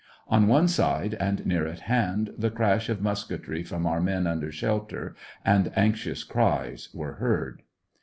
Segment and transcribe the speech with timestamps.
[0.27, 4.51] On one side, and near at hand, the crash of musketry from our men under
[4.51, 7.61] shelter, and anxious cries, were heard.